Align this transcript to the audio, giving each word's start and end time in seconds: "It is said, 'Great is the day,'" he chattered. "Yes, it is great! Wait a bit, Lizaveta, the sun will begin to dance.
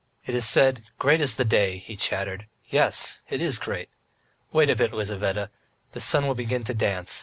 "It 0.25 0.33
is 0.33 0.49
said, 0.49 0.85
'Great 0.97 1.21
is 1.21 1.35
the 1.37 1.45
day,'" 1.45 1.77
he 1.77 1.95
chattered. 1.95 2.47
"Yes, 2.67 3.21
it 3.29 3.39
is 3.39 3.59
great! 3.59 3.89
Wait 4.51 4.67
a 4.67 4.75
bit, 4.75 4.91
Lizaveta, 4.93 5.51
the 5.91 6.01
sun 6.01 6.25
will 6.25 6.33
begin 6.33 6.63
to 6.63 6.73
dance. 6.73 7.19